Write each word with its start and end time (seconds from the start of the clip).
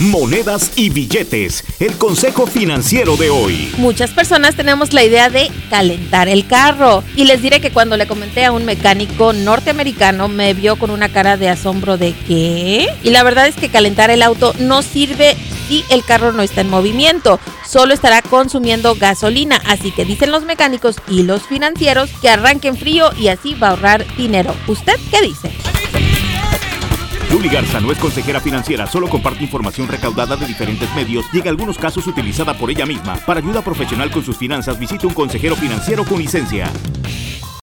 Monedas 0.00 0.70
y 0.76 0.90
billetes, 0.90 1.64
el 1.80 1.96
consejo 1.98 2.46
financiero 2.46 3.16
de 3.16 3.30
hoy. 3.30 3.72
Muchas 3.78 4.10
personas 4.10 4.54
tenemos 4.54 4.92
la 4.92 5.02
idea 5.02 5.28
de 5.28 5.50
calentar 5.70 6.28
el 6.28 6.46
carro 6.46 7.02
y 7.16 7.24
les 7.24 7.42
diré 7.42 7.60
que 7.60 7.72
cuando 7.72 7.96
le 7.96 8.06
comenté 8.06 8.44
a 8.44 8.52
un 8.52 8.64
mecánico 8.64 9.32
norteamericano 9.32 10.28
me 10.28 10.54
vio 10.54 10.76
con 10.76 10.92
una 10.92 11.08
cara 11.08 11.36
de 11.36 11.48
asombro 11.48 11.98
de 11.98 12.14
¿qué? 12.28 12.86
Y 13.02 13.10
la 13.10 13.24
verdad 13.24 13.48
es 13.48 13.56
que 13.56 13.70
calentar 13.70 14.10
el 14.10 14.22
auto 14.22 14.54
no 14.60 14.82
sirve 14.82 15.36
si 15.66 15.84
el 15.90 16.04
carro 16.04 16.32
no 16.32 16.42
está 16.42 16.60
en 16.60 16.70
movimiento, 16.70 17.40
solo 17.68 17.92
estará 17.92 18.22
consumiendo 18.22 18.94
gasolina, 18.94 19.60
así 19.66 19.90
que 19.90 20.04
dicen 20.04 20.30
los 20.30 20.44
mecánicos 20.44 20.98
y 21.08 21.24
los 21.24 21.42
financieros 21.42 22.08
que 22.22 22.28
arranquen 22.28 22.76
frío 22.76 23.10
y 23.18 23.28
así 23.28 23.54
va 23.54 23.66
a 23.66 23.70
ahorrar 23.70 24.06
dinero. 24.16 24.54
¿Usted 24.68 24.94
qué 25.10 25.22
dice? 25.22 25.50
Julie 27.38 27.50
Garza 27.52 27.78
no 27.78 27.92
es 27.92 27.98
consejera 27.98 28.40
financiera, 28.40 28.88
solo 28.88 29.08
comparte 29.08 29.44
información 29.44 29.86
recaudada 29.86 30.34
de 30.34 30.44
diferentes 30.44 30.92
medios 30.96 31.24
y 31.32 31.38
en 31.38 31.46
algunos 31.46 31.78
casos 31.78 32.04
utilizada 32.08 32.52
por 32.54 32.68
ella 32.68 32.84
misma. 32.84 33.14
Para 33.14 33.38
ayuda 33.38 33.62
profesional 33.62 34.10
con 34.10 34.24
sus 34.24 34.36
finanzas, 34.36 34.76
visite 34.76 35.06
un 35.06 35.14
consejero 35.14 35.54
financiero 35.54 36.04
con 36.04 36.18
licencia. 36.18 36.68